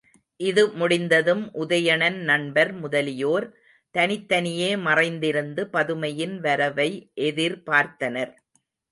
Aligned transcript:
இது 0.39 0.61
முடிந்ததும் 0.73 1.41
உதயணன் 1.55 2.17
நண்பர் 2.21 2.71
முதலியோர், 2.73 3.45
தனித்தனியே 3.95 4.69
மறைந்திருந்து 4.77 5.63
பதுமையின் 5.73 6.35
வரவை 6.39 6.89
எதிர் 7.27 7.59
பார்த்தனர். 7.69 8.33